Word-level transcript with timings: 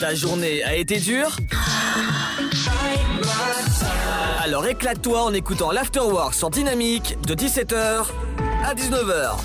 Ta 0.00 0.14
journée 0.14 0.62
a 0.62 0.76
été 0.76 0.98
dure 0.98 1.36
Alors 4.44 4.66
éclate-toi 4.66 5.22
en 5.22 5.32
écoutant 5.32 5.72
l'Afterwork 5.72 6.34
sur 6.34 6.50
Dynamique 6.50 7.16
de 7.26 7.34
17h 7.34 8.06
à 8.64 8.74
19h. 8.74 9.36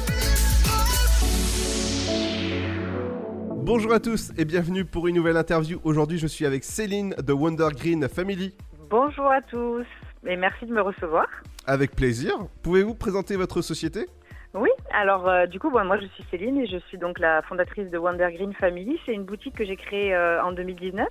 Bonjour 3.63 3.93
à 3.93 3.99
tous 3.99 4.31
et 4.37 4.45
bienvenue 4.45 4.85
pour 4.85 5.07
une 5.07 5.15
nouvelle 5.15 5.37
interview. 5.37 5.79
Aujourd'hui, 5.83 6.19
je 6.19 6.27
suis 6.27 6.45
avec 6.45 6.63
Céline 6.63 7.15
de 7.15 7.33
Wonder 7.33 7.69
Green 7.75 8.07
Family. 8.07 8.55
Bonjour 8.89 9.31
à 9.31 9.41
tous 9.41 9.85
et 10.27 10.35
merci 10.35 10.65
de 10.65 10.73
me 10.73 10.81
recevoir. 10.81 11.25
Avec 11.65 11.95
plaisir. 11.95 12.33
Pouvez-vous 12.61 12.93
présenter 12.93 13.35
votre 13.37 13.61
société? 13.61 14.07
Oui, 14.55 14.69
alors 14.91 15.27
euh, 15.27 15.47
du 15.47 15.59
coup, 15.59 15.71
moi 15.71 15.97
je 15.97 16.05
suis 16.05 16.23
Céline 16.29 16.59
et 16.59 16.67
je 16.67 16.77
suis 16.77 16.99
donc 16.99 17.17
la 17.17 17.41
fondatrice 17.41 17.89
de 17.89 17.97
Wonder 17.97 18.29
Green 18.31 18.53
Family. 18.53 18.99
C'est 19.03 19.13
une 19.13 19.23
boutique 19.23 19.55
que 19.55 19.65
j'ai 19.65 19.75
créée 19.75 20.13
euh, 20.13 20.43
en 20.43 20.51
2019 20.51 21.07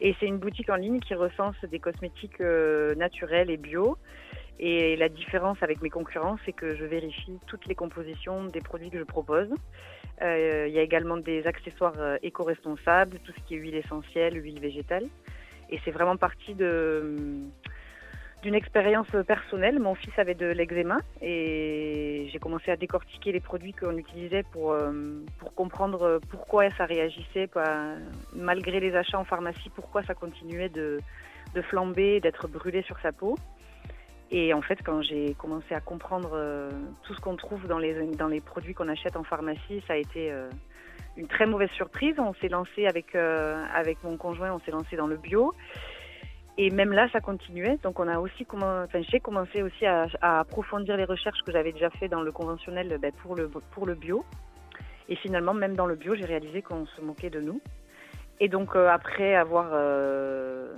et 0.00 0.16
c'est 0.18 0.24
une 0.24 0.38
boutique 0.38 0.70
en 0.70 0.76
ligne 0.76 0.98
qui 0.98 1.14
recense 1.14 1.56
des 1.70 1.78
cosmétiques 1.78 2.40
euh, 2.40 2.94
naturels 2.94 3.50
et 3.50 3.58
bio. 3.58 3.98
Et 4.58 4.96
la 4.96 5.10
différence 5.10 5.58
avec 5.62 5.82
mes 5.82 5.90
concurrents, 5.90 6.38
c'est 6.46 6.52
que 6.52 6.74
je 6.74 6.86
vérifie 6.86 7.38
toutes 7.48 7.66
les 7.66 7.74
compositions 7.74 8.44
des 8.44 8.60
produits 8.60 8.88
que 8.88 8.98
je 8.98 9.04
propose. 9.04 9.48
Il 10.22 10.70
y 10.70 10.78
a 10.78 10.82
également 10.82 11.16
des 11.16 11.44
accessoires 11.44 11.96
éco-responsables, 12.22 13.18
tout 13.24 13.32
ce 13.36 13.40
qui 13.46 13.56
est 13.56 13.58
huile 13.58 13.74
essentielle, 13.74 14.40
huile 14.40 14.60
végétale. 14.60 15.06
Et 15.70 15.80
c'est 15.84 15.90
vraiment 15.90 16.16
partie 16.16 16.54
de 16.54 17.16
d'une 18.44 18.54
expérience 18.54 19.08
personnelle. 19.26 19.80
Mon 19.80 19.94
fils 19.94 20.12
avait 20.18 20.34
de 20.34 20.46
l'eczéma 20.46 20.98
et 21.22 22.28
j'ai 22.30 22.38
commencé 22.38 22.70
à 22.70 22.76
décortiquer 22.76 23.32
les 23.32 23.40
produits 23.40 23.72
qu'on 23.72 23.96
utilisait 23.96 24.42
pour, 24.52 24.72
euh, 24.72 24.92
pour 25.38 25.54
comprendre 25.54 26.20
pourquoi 26.28 26.70
ça 26.76 26.84
réagissait, 26.84 27.48
malgré 28.34 28.80
les 28.80 28.94
achats 28.94 29.18
en 29.18 29.24
pharmacie, 29.24 29.70
pourquoi 29.74 30.02
ça 30.02 30.12
continuait 30.14 30.68
de, 30.68 31.00
flamber, 31.70 32.20
d'être 32.20 32.46
brûlé 32.46 32.82
sur 32.82 32.98
sa 33.00 33.12
peau. 33.12 33.38
Et 34.30 34.52
en 34.52 34.60
fait, 34.60 34.78
quand 34.84 35.00
j'ai 35.00 35.32
commencé 35.34 35.74
à 35.74 35.80
comprendre 35.80 36.32
euh, 36.34 36.70
tout 37.04 37.14
ce 37.14 37.20
qu'on 37.22 37.36
trouve 37.36 37.66
dans 37.66 37.78
les, 37.78 37.94
dans 38.16 38.28
les 38.28 38.42
produits 38.42 38.74
qu'on 38.74 38.88
achète 38.88 39.16
en 39.16 39.24
pharmacie, 39.24 39.82
ça 39.86 39.94
a 39.94 39.96
été 39.96 40.30
euh, 40.30 40.50
une 41.16 41.28
très 41.28 41.46
mauvaise 41.46 41.70
surprise. 41.70 42.16
On 42.18 42.34
s'est 42.34 42.48
lancé 42.48 42.86
avec, 42.86 43.14
avec 43.14 44.04
mon 44.04 44.18
conjoint, 44.18 44.52
on 44.52 44.60
s'est 44.60 44.70
lancé 44.70 44.96
dans 44.96 45.06
le 45.06 45.16
bio. 45.16 45.54
Et 46.56 46.70
même 46.70 46.92
là, 46.92 47.08
ça 47.12 47.20
continuait. 47.20 47.78
Donc, 47.82 47.98
on 47.98 48.06
a 48.06 48.18
aussi 48.20 48.46
enfin, 48.52 49.00
j'ai 49.10 49.18
commencé 49.18 49.62
aussi 49.62 49.86
à, 49.86 50.06
approfondir 50.20 50.96
les 50.96 51.04
recherches 51.04 51.42
que 51.44 51.50
j'avais 51.50 51.72
déjà 51.72 51.90
fait 51.90 52.08
dans 52.08 52.22
le 52.22 52.30
conventionnel 52.30 52.96
ben, 53.00 53.12
pour, 53.22 53.34
le, 53.34 53.48
pour 53.48 53.86
le 53.86 53.94
bio. 53.94 54.24
Et 55.08 55.16
finalement, 55.16 55.52
même 55.52 55.74
dans 55.74 55.86
le 55.86 55.96
bio, 55.96 56.14
j'ai 56.14 56.24
réalisé 56.24 56.62
qu'on 56.62 56.86
se 56.86 57.00
moquait 57.00 57.30
de 57.30 57.40
nous. 57.40 57.60
Et 58.40 58.48
donc, 58.48 58.76
euh, 58.76 58.88
après 58.88 59.34
avoir 59.34 59.70
euh, 59.72 60.72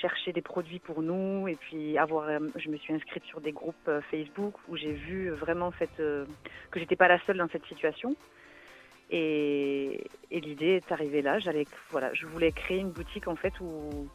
cherché 0.00 0.32
des 0.32 0.40
produits 0.40 0.78
pour 0.78 1.02
nous, 1.02 1.48
et 1.48 1.56
puis 1.56 1.98
avoir, 1.98 2.28
euh, 2.28 2.38
je 2.56 2.68
me 2.68 2.76
suis 2.76 2.94
inscrite 2.94 3.24
sur 3.24 3.40
des 3.40 3.52
groupes 3.52 3.90
Facebook 4.10 4.54
où 4.68 4.76
j'ai 4.76 4.92
vu 4.92 5.30
vraiment 5.30 5.72
fait, 5.72 5.90
que 5.96 6.78
j'étais 6.78 6.96
pas 6.96 7.08
la 7.08 7.18
seule 7.26 7.38
dans 7.38 7.48
cette 7.48 7.66
situation. 7.66 8.14
Et, 9.10 10.04
et 10.30 10.40
l'idée 10.40 10.76
est 10.76 10.92
arrivée 10.92 11.22
là. 11.22 11.38
J'allais, 11.40 11.64
voilà, 11.90 12.12
je 12.14 12.26
voulais 12.26 12.52
créer 12.52 12.78
une 12.78 12.90
boutique 12.90 13.26
en 13.26 13.36
fait 13.36 13.58
où 13.60 14.08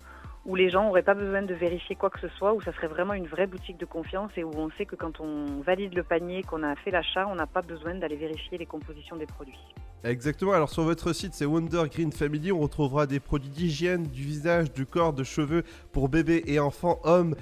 où 0.45 0.55
les 0.55 0.69
gens 0.69 0.85
n'auraient 0.85 1.03
pas 1.03 1.13
besoin 1.13 1.41
de 1.41 1.53
vérifier 1.53 1.95
quoi 1.95 2.09
que 2.09 2.19
ce 2.19 2.27
soit, 2.37 2.53
où 2.53 2.61
ça 2.61 2.73
serait 2.73 2.87
vraiment 2.87 3.13
une 3.13 3.27
vraie 3.27 3.47
boutique 3.47 3.77
de 3.77 3.85
confiance 3.85 4.31
et 4.35 4.43
où 4.43 4.51
on 4.55 4.69
sait 4.71 4.85
que 4.85 4.95
quand 4.95 5.21
on 5.21 5.61
valide 5.61 5.93
le 5.93 6.03
panier, 6.03 6.43
qu'on 6.43 6.63
a 6.63 6.75
fait 6.75 6.91
l'achat, 6.91 7.27
on 7.27 7.35
n'a 7.35 7.47
pas 7.47 7.61
besoin 7.61 7.95
d'aller 7.95 8.17
vérifier 8.17 8.57
les 8.57 8.65
compositions 8.65 9.15
des 9.15 9.25
produits. 9.25 9.59
Exactement, 10.03 10.51
alors 10.51 10.69
sur 10.69 10.83
votre 10.83 11.13
site 11.13 11.33
c'est 11.33 11.45
Wonder 11.45 11.83
Green 11.89 12.11
Family, 12.11 12.51
on 12.51 12.59
retrouvera 12.59 13.07
des 13.07 13.21
produits 13.21 13.49
d'hygiène, 13.49 14.03
du 14.03 14.21
visage, 14.21 14.73
du 14.73 14.85
corps, 14.85 15.13
de 15.13 15.23
cheveux 15.23 15.63
pour 15.93 16.09
bébés 16.09 16.43
et 16.45 16.59
enfants, 16.59 16.99
hommes. 17.03 17.35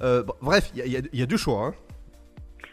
Euh, 0.00 0.22
bref, 0.40 0.70
il 0.74 1.08
y, 1.12 1.22
a 1.22 1.26
du 1.26 1.36
choix. 1.36 1.66
Hein. 1.66 1.74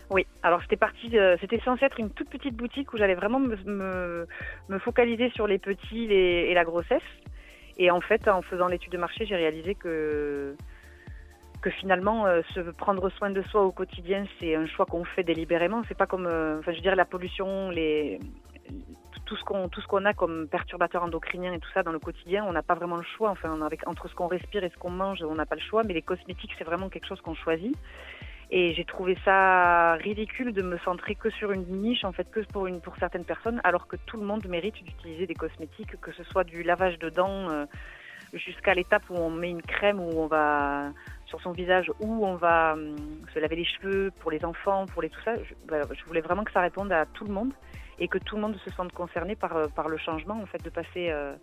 Oui, 0.09 0.25
alors 0.43 0.61
c'était 0.61 0.77
parti, 0.77 1.13
c'était 1.41 1.59
censé 1.65 1.83
être 1.83 1.99
une 1.99 2.09
toute 2.09 2.29
petite 2.29 2.55
boutique 2.55 2.93
où 2.93 2.97
j'allais 2.97 3.15
vraiment 3.15 3.39
me, 3.39 4.25
me, 4.69 4.79
focaliser 4.79 5.29
sur 5.31 5.47
les 5.47 5.57
petits 5.57 6.05
et 6.05 6.53
la 6.53 6.63
grossesse. 6.63 7.01
Et 7.77 7.91
en 7.91 8.01
fait, 8.01 8.27
en 8.27 8.41
faisant 8.41 8.67
l'étude 8.67 8.91
de 8.91 8.97
marché, 8.97 9.25
j'ai 9.25 9.35
réalisé 9.35 9.75
que 9.75 10.55
que 11.61 11.69
finalement, 11.69 12.25
euh, 12.25 12.41
se 12.53 12.59
prendre 12.59 13.09
soin 13.09 13.29
de 13.29 13.41
soi 13.43 13.63
au 13.63 13.71
quotidien, 13.71 14.25
c'est 14.37 14.53
un 14.53 14.65
choix 14.65 14.85
qu'on 14.85 15.05
fait 15.05 15.23
délibérément. 15.23 15.81
C'est 15.87 15.97
pas 15.97 16.05
comme, 16.05 16.27
euh, 16.27 16.59
enfin, 16.59 16.73
je 16.73 16.77
veux 16.77 16.81
dire, 16.81 16.95
la 16.97 17.05
pollution, 17.05 17.69
les, 17.69 18.19
tout 19.25 19.37
ce 19.37 19.43
qu'on 19.45 19.69
tout 19.69 19.79
ce 19.79 19.87
qu'on 19.87 20.03
a 20.03 20.13
comme 20.13 20.47
perturbateurs 20.49 21.03
endocriniens 21.03 21.53
et 21.53 21.59
tout 21.59 21.69
ça 21.73 21.81
dans 21.81 21.93
le 21.93 21.99
quotidien, 21.99 22.43
on 22.45 22.51
n'a 22.51 22.63
pas 22.63 22.75
vraiment 22.75 22.97
le 22.97 23.03
choix. 23.17 23.29
Enfin, 23.29 23.57
entre 23.85 24.09
ce 24.09 24.13
qu'on 24.13 24.27
respire 24.27 24.63
et 24.65 24.69
ce 24.69 24.77
qu'on 24.77 24.91
mange, 24.91 25.23
on 25.23 25.35
n'a 25.35 25.45
pas 25.45 25.55
le 25.55 25.61
choix. 25.61 25.83
Mais 25.83 25.93
les 25.93 26.01
cosmétiques, 26.01 26.51
c'est 26.57 26.65
vraiment 26.65 26.89
quelque 26.89 27.07
chose 27.07 27.21
qu'on 27.21 27.33
choisit. 27.33 27.75
Et 28.51 28.73
j'ai 28.73 28.85
trouvé 28.85 29.17
ça 29.25 29.93
ridicule 29.95 30.53
de 30.53 30.61
me 30.61 30.77
centrer 30.79 31.15
que 31.15 31.29
sur 31.29 31.51
une 31.51 31.65
niche, 31.81 32.03
en 32.03 32.11
fait, 32.11 32.29
que 32.29 32.41
pour, 32.41 32.67
une, 32.67 32.81
pour 32.81 32.95
certaines 32.97 33.25
personnes, 33.25 33.61
alors 33.63 33.87
que 33.87 33.95
tout 34.05 34.17
le 34.17 34.25
monde 34.25 34.45
mérite 34.47 34.75
d'utiliser 34.83 35.25
des 35.25 35.33
cosmétiques, 35.33 35.99
que 35.99 36.11
ce 36.11 36.23
soit 36.23 36.43
du 36.43 36.63
lavage 36.63 36.99
de 36.99 37.09
dents 37.09 37.49
euh, 37.49 37.65
jusqu'à 38.33 38.73
l'étape 38.73 39.03
où 39.09 39.15
on 39.15 39.29
met 39.29 39.49
une 39.49 39.61
crème, 39.61 39.99
où 39.99 40.09
on 40.19 40.27
va 40.27 40.91
sur 41.25 41.41
son 41.41 41.51
visage, 41.51 41.91
où 41.99 42.25
on 42.25 42.35
va 42.35 42.73
hum, 42.73 42.95
se 43.33 43.39
laver 43.39 43.55
les 43.55 43.65
cheveux 43.65 44.11
pour 44.19 44.29
les 44.29 44.43
enfants, 44.45 44.85
pour 44.85 45.01
les 45.01 45.09
tout 45.09 45.21
ça. 45.23 45.33
Bah, 45.67 45.81
je, 45.91 46.05
voulais 46.05 46.21
vraiment 46.21 46.43
que 46.43 46.51
ça 46.51 46.61
réponde 46.61 46.91
à 46.91 47.05
tout 47.05 47.25
le 47.25 47.33
monde 47.33 47.53
et 47.99 48.07
que 48.07 48.17
tout 48.17 48.35
le 48.35 48.41
monde 48.41 48.55
se 48.57 48.69
sente 48.71 48.91
concerné 48.91 49.35
par, 49.35 49.55
euh, 49.55 49.67
par 49.67 49.87
le 49.87 49.97
changement, 49.97 50.39
en 50.39 50.45
fait, 50.45 50.63
de 50.63 50.69
passer. 50.69 51.09
Euh, 51.09 51.35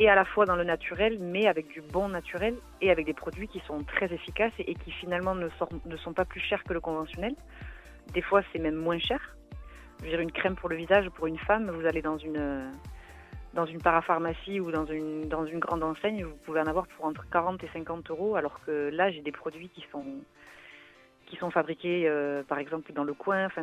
et 0.00 0.08
à 0.08 0.14
la 0.14 0.24
fois 0.24 0.46
dans 0.46 0.56
le 0.56 0.64
naturel, 0.64 1.18
mais 1.20 1.46
avec 1.46 1.68
du 1.68 1.82
bon 1.82 2.08
naturel 2.08 2.56
et 2.80 2.90
avec 2.90 3.04
des 3.04 3.12
produits 3.12 3.48
qui 3.48 3.60
sont 3.60 3.84
très 3.84 4.12
efficaces 4.12 4.52
et, 4.58 4.74
qui 4.74 4.90
finalement 4.92 5.34
ne, 5.34 5.48
sont 5.98 6.12
pas 6.14 6.24
plus 6.24 6.40
chers 6.40 6.64
que 6.64 6.72
le 6.72 6.80
conventionnel. 6.80 7.34
Des 8.14 8.22
fois, 8.22 8.40
c'est 8.50 8.58
même 8.58 8.76
moins 8.76 8.98
cher. 8.98 9.36
Je 9.98 10.04
veux 10.04 10.10
dire, 10.10 10.20
une 10.20 10.32
crème 10.32 10.56
pour 10.56 10.70
le 10.70 10.76
visage, 10.76 11.10
pour 11.10 11.26
une 11.26 11.38
femme, 11.38 11.70
vous 11.70 11.86
allez 11.86 12.00
dans 12.00 12.16
une, 12.16 12.72
dans 13.52 13.66
une 13.66 13.82
parapharmacie 13.82 14.58
ou 14.58 14.72
dans 14.72 14.86
une, 14.86 15.28
dans 15.28 15.44
une 15.44 15.58
grande 15.58 15.82
enseigne, 15.82 16.24
vous 16.24 16.36
pouvez 16.46 16.60
en 16.60 16.66
avoir 16.66 16.86
pour 16.86 17.04
entre 17.04 17.28
40 17.28 17.62
et 17.62 17.68
50 17.74 18.10
euros, 18.10 18.36
alors 18.36 18.58
que 18.64 18.88
là, 18.90 19.10
j'ai 19.10 19.20
des 19.20 19.32
produits 19.32 19.68
qui 19.68 19.84
sont 19.92 20.04
qui 21.30 21.36
sont 21.36 21.50
fabriqués, 21.50 22.08
euh, 22.08 22.42
par 22.42 22.58
exemple, 22.58 22.92
dans 22.92 23.04
le 23.04 23.14
coin. 23.14 23.46
Enfin, 23.46 23.62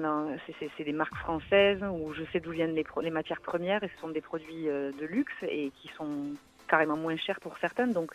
c'est 0.77 0.83
des 0.83 0.93
marques 0.93 1.17
françaises 1.17 1.83
où 1.83 2.13
je 2.13 2.23
sais 2.31 2.39
d'où 2.39 2.51
viennent 2.51 2.73
les, 2.73 2.85
les, 3.01 3.11
matières 3.11 3.41
premières 3.41 3.83
et 3.83 3.89
ce 3.93 4.01
sont 4.01 4.07
des 4.07 4.21
produits 4.21 4.69
euh, 4.69 4.91
de 4.99 5.05
luxe 5.05 5.33
et 5.43 5.71
qui 5.81 5.89
sont 5.89 6.31
carrément 6.67 6.95
moins 6.95 7.17
chers 7.17 7.39
pour 7.41 7.57
certaines. 7.59 7.91
Donc, 7.91 8.13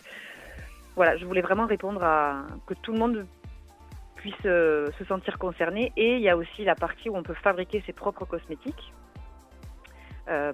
voilà, 0.96 1.16
je 1.18 1.26
voulais 1.26 1.42
vraiment 1.42 1.66
répondre 1.66 2.02
à 2.02 2.46
que 2.66 2.74
tout 2.74 2.92
le 2.92 2.98
monde 2.98 3.26
puisse 4.16 4.34
euh, 4.46 4.90
se 4.98 5.04
sentir 5.04 5.38
concerné. 5.38 5.92
Et 5.96 6.16
il 6.16 6.22
y 6.22 6.30
a 6.30 6.36
aussi 6.36 6.64
la 6.64 6.74
partie 6.74 7.10
où 7.10 7.16
on 7.16 7.22
peut 7.22 7.34
fabriquer 7.34 7.82
ses 7.84 7.92
propres 7.92 8.24
cosmétiques. 8.24 8.92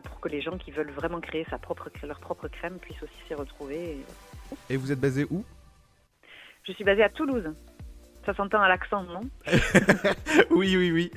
pour 0.03 0.21
que 0.21 0.29
les 0.29 0.41
gens 0.41 0.59
qui 0.59 0.73
veulent 0.73 0.91
vraiment 0.91 1.21
créer 1.21 1.47
sa 1.51 1.59
propre, 1.59 1.89
leur 2.03 2.19
propre 2.19 2.49
crème 2.49 2.79
puissent 2.79 3.03
aussi 3.03 3.21
s'y 3.29 3.35
retrouver. 3.35 3.99
Et 4.69 4.77
vous 4.77 4.91
êtes 4.91 5.01
basé 5.01 5.25
où? 5.31 5.45
Je 6.65 6.73
suis 6.73 6.85
basée 6.85 7.05
à 7.05 7.09
Toulouse. 7.09 7.55
Ça 8.29 8.35
s'entend 8.35 8.61
à 8.61 8.69
l'accent, 8.69 9.05
non 9.05 9.23
Oui, 10.51 10.77
oui, 10.77 10.91
oui. 10.93 11.11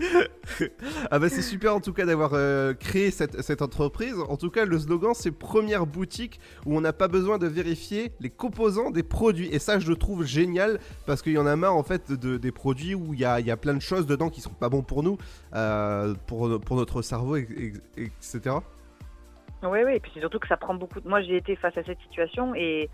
ah 1.11 1.19
bah 1.19 1.27
c'est 1.27 1.41
super 1.41 1.75
en 1.75 1.81
tout 1.81 1.91
cas 1.91 2.05
d'avoir 2.05 2.31
euh, 2.35 2.73
créé 2.73 3.11
cette, 3.11 3.41
cette, 3.41 3.61
entreprise. 3.61 4.16
En 4.29 4.38
tout 4.38 4.49
cas, 4.49 4.63
le 4.63 4.79
slogan 4.79 5.11
c'est 5.13 5.31
première 5.31 5.85
boutique 5.85 6.39
où 6.66 6.77
on 6.77 6.79
n'a 6.79 6.94
pas 6.94 7.09
besoin 7.09 7.38
de 7.38 7.47
vérifier 7.47 8.13
les 8.21 8.29
composants 8.29 8.91
des 8.91 9.03
produits. 9.03 9.50
Et 9.53 9.59
ça, 9.59 9.77
je 9.77 9.89
le 9.89 9.97
trouve 9.97 10.23
génial 10.23 10.79
parce 11.05 11.21
qu'il 11.21 11.33
y 11.33 11.38
en 11.38 11.47
a 11.47 11.57
marre 11.57 11.75
en 11.75 11.83
fait 11.83 12.13
de, 12.13 12.38
des 12.38 12.53
produits 12.53 12.95
où 12.95 13.13
il 13.13 13.19
y 13.19 13.25
a, 13.25 13.41
y 13.41 13.51
a, 13.51 13.57
plein 13.57 13.73
de 13.73 13.81
choses 13.81 14.07
dedans 14.07 14.29
qui 14.29 14.39
sont 14.39 14.53
pas 14.53 14.69
bons 14.69 14.81
pour 14.81 15.03
nous, 15.03 15.17
euh, 15.53 16.13
pour, 16.27 16.61
pour 16.61 16.77
notre 16.77 17.01
cerveau, 17.01 17.35
etc. 17.35 18.55
Oui, 19.63 19.79
oui, 19.85 19.95
et 19.95 20.00
puis 20.00 20.11
c'est 20.13 20.21
surtout 20.21 20.39
que 20.39 20.47
ça 20.47 20.55
prend 20.55 20.75
beaucoup 20.75 21.01
de... 21.01 21.09
Moi, 21.09 21.21
j'ai 21.23 21.35
été 21.35 21.57
face 21.57 21.77
à 21.77 21.83
cette 21.83 22.00
situation 22.00 22.56
et 22.56 22.89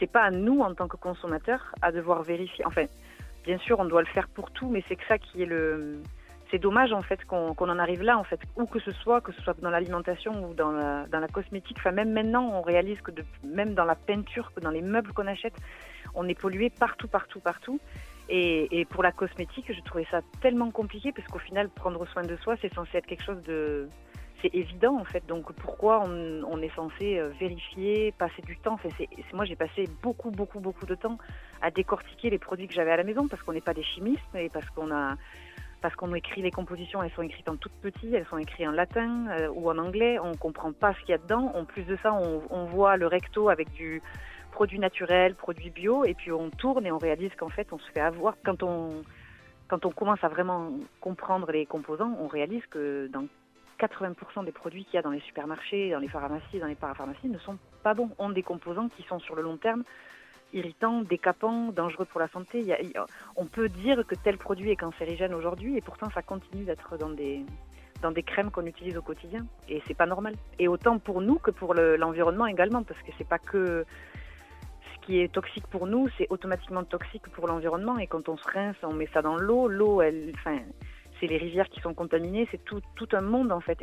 c'est 0.00 0.10
pas 0.10 0.22
à 0.22 0.30
nous, 0.30 0.60
en 0.60 0.74
tant 0.74 0.88
que 0.88 0.96
consommateurs, 0.96 1.74
à 1.82 1.92
devoir 1.92 2.22
vérifier. 2.22 2.64
Enfin, 2.64 2.86
bien 3.44 3.58
sûr, 3.58 3.78
on 3.78 3.84
doit 3.84 4.02
le 4.02 4.06
faire 4.08 4.28
pour 4.28 4.50
tout, 4.50 4.68
mais 4.68 4.82
c'est 4.88 4.96
que 4.96 5.04
ça 5.06 5.18
qui 5.18 5.42
est 5.42 5.46
le. 5.46 6.02
C'est 6.50 6.58
dommage 6.58 6.94
en 6.94 7.02
fait 7.02 7.22
qu'on 7.26 7.52
en 7.52 7.78
arrive 7.78 8.02
là 8.02 8.16
en 8.16 8.24
fait, 8.24 8.40
où 8.56 8.64
que 8.64 8.80
ce 8.80 8.90
soit, 8.90 9.20
que 9.20 9.32
ce 9.32 9.42
soit 9.42 9.60
dans 9.60 9.68
l'alimentation 9.68 10.48
ou 10.48 10.54
dans 10.54 10.70
la, 10.70 11.28
cosmétique. 11.30 11.76
Enfin, 11.78 11.92
même 11.92 12.10
maintenant, 12.12 12.50
on 12.54 12.62
réalise 12.62 12.98
que 13.02 13.10
même 13.44 13.74
dans 13.74 13.84
la 13.84 13.94
peinture, 13.94 14.50
que 14.54 14.60
dans 14.60 14.70
les 14.70 14.80
meubles 14.80 15.12
qu'on 15.12 15.26
achète, 15.26 15.54
on 16.14 16.26
est 16.26 16.38
pollué 16.38 16.70
partout, 16.70 17.06
partout, 17.06 17.40
partout. 17.40 17.80
Et, 18.30 18.80
et, 18.80 18.84
pour 18.86 19.02
la 19.02 19.12
cosmétique, 19.12 19.72
je 19.72 19.80
trouvais 19.82 20.06
ça 20.10 20.20
tellement 20.40 20.70
compliqué 20.70 21.12
parce 21.12 21.26
qu'au 21.28 21.38
final, 21.38 21.68
prendre 21.68 22.06
soin 22.08 22.22
de 22.22 22.36
soi, 22.36 22.56
c'est 22.60 22.72
censé 22.72 22.96
être 22.98 23.06
quelque 23.06 23.24
chose 23.24 23.42
de, 23.42 23.88
c'est 24.42 24.54
évident 24.54 24.98
en 24.98 25.04
fait. 25.04 25.26
Donc 25.26 25.52
pourquoi 25.52 26.02
on, 26.06 26.62
est 26.62 26.74
censé 26.74 27.18
euh, 27.18 27.28
vérifier, 27.40 28.12
passer 28.18 28.42
du 28.42 28.56
temps? 28.56 28.74
Enfin, 28.74 28.88
c'est, 28.96 29.08
Moi 29.32 29.44
j'ai 29.44 29.56
passé 29.56 29.88
beaucoup 30.02 30.30
beaucoup 30.30 30.60
beaucoup 30.60 30.86
de 30.86 30.94
temps 30.94 31.18
à 31.60 31.70
décortiquer 31.70 32.30
les 32.30 32.38
produits 32.38 32.68
que 32.68 32.74
j'avais 32.74 32.92
à 32.92 32.96
la 32.96 33.04
maison 33.04 33.28
parce 33.28 33.42
qu'on 33.42 33.52
n'est 33.52 33.60
pas 33.60 33.74
des 33.74 33.82
chimistes 33.82 34.34
et 34.34 34.48
parce 34.48 34.68
qu'on 34.70 34.90
a 34.90 35.16
parce 35.80 35.94
qu'on 35.94 36.12
écrit 36.14 36.42
les 36.42 36.50
compositions, 36.50 37.02
elles 37.04 37.12
sont 37.12 37.22
écrites 37.22 37.48
en 37.48 37.56
tout 37.56 37.70
petit, 37.80 38.12
elles 38.12 38.26
sont 38.26 38.38
écrites 38.38 38.66
en 38.66 38.72
latin 38.72 39.28
euh, 39.28 39.48
ou 39.54 39.70
en 39.70 39.78
anglais, 39.78 40.18
on 40.18 40.34
comprend 40.34 40.72
pas 40.72 40.92
ce 40.94 41.00
qu'il 41.00 41.10
y 41.10 41.12
a 41.12 41.18
dedans. 41.18 41.52
En 41.54 41.64
plus 41.64 41.84
de 41.84 41.96
ça, 42.02 42.12
on, 42.12 42.42
on 42.50 42.64
voit 42.64 42.96
le 42.96 43.06
recto 43.06 43.48
avec 43.48 43.70
du 43.72 44.02
produit 44.50 44.80
naturel, 44.80 45.36
produit 45.36 45.70
bio, 45.70 46.04
et 46.04 46.14
puis 46.14 46.32
on 46.32 46.50
tourne 46.50 46.84
et 46.84 46.90
on 46.90 46.98
réalise 46.98 47.30
qu'en 47.36 47.48
fait, 47.48 47.68
on 47.72 47.78
se 47.78 47.88
fait 47.92 48.00
avoir. 48.00 48.34
Quand 48.44 48.64
on, 48.64 49.02
quand 49.68 49.86
on 49.86 49.90
commence 49.90 50.22
à 50.24 50.28
vraiment 50.28 50.72
comprendre 51.00 51.52
les 51.52 51.64
composants, 51.64 52.16
on 52.20 52.26
réalise 52.26 52.66
que 52.66 53.06
dans 53.12 53.26
80% 53.78 54.44
des 54.44 54.52
produits 54.52 54.84
qu'il 54.84 54.94
y 54.94 54.98
a 54.98 55.02
dans 55.02 55.10
les 55.10 55.20
supermarchés, 55.20 55.90
dans 55.90 55.98
les 55.98 56.08
pharmacies, 56.08 56.58
dans 56.58 56.66
les 56.66 56.74
parapharmacies 56.74 57.28
ne 57.28 57.38
sont 57.38 57.58
pas 57.82 57.94
bons, 57.94 58.10
ont 58.18 58.30
des 58.30 58.42
composants 58.42 58.88
qui 58.88 59.02
sont 59.04 59.18
sur 59.20 59.34
le 59.36 59.42
long 59.42 59.56
terme 59.56 59.84
irritants, 60.54 61.02
décapants, 61.02 61.72
dangereux 61.72 62.06
pour 62.06 62.20
la 62.20 62.28
santé. 62.28 62.64
On 63.36 63.44
peut 63.44 63.68
dire 63.68 64.06
que 64.06 64.14
tel 64.14 64.38
produit 64.38 64.70
est 64.70 64.76
cancérigène 64.76 65.34
aujourd'hui 65.34 65.76
et 65.76 65.82
pourtant 65.82 66.08
ça 66.10 66.22
continue 66.22 66.64
d'être 66.64 66.96
dans 66.96 67.10
des 67.10 67.44
dans 68.00 68.12
des 68.12 68.22
crèmes 68.22 68.50
qu'on 68.52 68.64
utilise 68.64 68.96
au 68.96 69.02
quotidien 69.02 69.44
et 69.68 69.82
c'est 69.86 69.96
pas 69.96 70.06
normal. 70.06 70.34
Et 70.60 70.68
autant 70.68 70.98
pour 71.00 71.20
nous 71.20 71.34
que 71.38 71.50
pour 71.50 71.74
le- 71.74 71.96
l'environnement 71.96 72.46
également 72.46 72.82
parce 72.84 73.00
que 73.02 73.10
c'est 73.18 73.28
pas 73.28 73.40
que 73.40 73.84
ce 74.94 75.06
qui 75.06 75.20
est 75.20 75.32
toxique 75.32 75.66
pour 75.66 75.86
nous, 75.86 76.08
c'est 76.16 76.28
automatiquement 76.30 76.84
toxique 76.84 77.28
pour 77.34 77.48
l'environnement 77.48 77.98
et 77.98 78.06
quand 78.06 78.28
on 78.28 78.36
se 78.36 78.48
rince, 78.50 78.76
on 78.84 78.92
met 78.92 79.08
ça 79.12 79.20
dans 79.20 79.36
l'eau, 79.36 79.66
l'eau 79.68 80.00
elle 80.00 80.30
enfin 80.34 80.60
c'est 81.20 81.26
les 81.26 81.38
rivières 81.38 81.68
qui 81.68 81.80
sont 81.80 81.94
contaminées, 81.94 82.48
c'est 82.50 82.64
tout, 82.64 82.82
un 83.12 83.20
monde 83.20 83.52
en 83.52 83.60
fait 83.60 83.78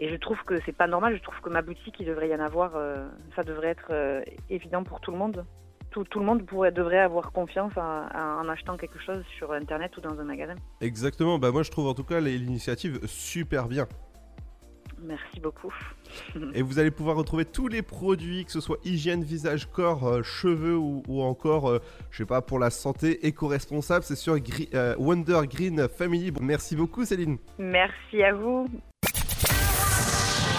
et 0.00 0.08
je 0.08 0.16
trouve 0.16 0.38
que 0.44 0.54
c'est 0.64 0.72
pas 0.72 0.86
normal, 0.86 1.14
je 1.16 1.22
trouve 1.22 1.38
que 1.42 1.50
ma 1.50 1.60
boutique, 1.60 1.96
il 2.00 2.06
devrait 2.06 2.30
y 2.30 2.34
en 2.34 2.40
avoir, 2.40 2.74
euh, 2.74 3.06
ça 3.36 3.42
devrait 3.42 3.68
être 3.68 3.88
euh, 3.90 4.22
évident 4.48 4.82
pour 4.82 5.00
tout 5.00 5.10
le 5.10 5.18
monde. 5.18 5.44
Tout, 5.90 6.06
le 6.14 6.24
monde 6.24 6.46
pourrait, 6.46 6.70
devrait 6.70 7.00
avoir 7.00 7.32
confiance 7.32 7.72
en, 7.76 8.06
en 8.14 8.48
achetant 8.48 8.76
quelque 8.76 9.00
chose 9.00 9.24
sur 9.36 9.52
Internet 9.52 9.94
ou 9.96 10.00
dans 10.00 10.18
un 10.20 10.24
magasin. 10.24 10.54
Exactement, 10.80 11.38
bah 11.38 11.50
moi 11.50 11.64
je 11.64 11.70
trouve 11.70 11.88
en 11.88 11.94
tout 11.94 12.04
cas 12.04 12.20
l'initiative 12.20 13.00
super 13.06 13.66
bien. 13.66 13.86
Merci 15.02 15.40
beaucoup. 15.40 15.72
Et 16.54 16.62
vous 16.62 16.78
allez 16.78 16.90
pouvoir 16.90 17.16
retrouver 17.16 17.44
tous 17.44 17.68
les 17.68 17.82
produits, 17.82 18.44
que 18.44 18.52
ce 18.52 18.60
soit 18.60 18.78
hygiène, 18.84 19.22
visage, 19.24 19.68
corps, 19.70 20.06
euh, 20.06 20.22
cheveux 20.22 20.76
ou, 20.76 21.02
ou 21.08 21.22
encore, 21.22 21.68
euh, 21.68 21.78
je 22.10 22.18
sais 22.18 22.26
pas, 22.26 22.42
pour 22.42 22.58
la 22.58 22.70
santé 22.70 23.26
éco-responsable, 23.26 24.04
c'est 24.04 24.16
sur 24.16 24.36
euh, 24.74 24.94
Wonder 24.98 25.42
Green 25.50 25.88
Family. 25.88 26.30
Bon, 26.30 26.42
merci 26.42 26.76
beaucoup 26.76 27.04
Céline. 27.04 27.38
Merci 27.58 28.22
à 28.22 28.32
vous. 28.32 28.68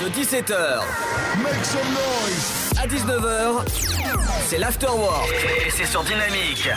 De 0.01 0.09
17h 0.09 0.81
à 2.77 2.87
19h, 2.87 3.67
c'est 4.45 4.57
l'Afterwork. 4.57 5.31
Et 5.67 5.69
c'est 5.69 5.85
sur 5.85 6.03
Dynamique. 6.03 6.69